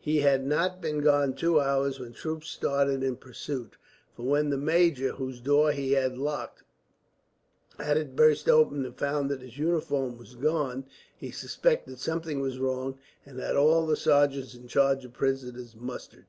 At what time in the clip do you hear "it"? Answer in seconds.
7.96-8.14